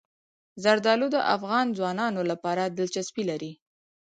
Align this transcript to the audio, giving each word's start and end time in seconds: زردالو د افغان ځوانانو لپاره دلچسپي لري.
زردالو 0.63 1.07
د 1.15 1.17
افغان 1.35 1.65
ځوانانو 1.77 2.21
لپاره 2.31 2.63
دلچسپي 2.77 3.23
لري. 3.31 3.51